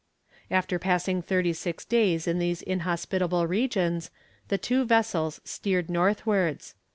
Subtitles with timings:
[0.49, 4.09] After passing thirty six days in these inhospitable regions
[4.47, 6.73] the two vessels steered northwards.